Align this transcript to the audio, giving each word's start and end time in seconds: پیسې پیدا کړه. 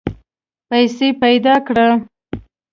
پیسې 0.69 1.07
پیدا 1.21 1.55
کړه. 1.67 1.87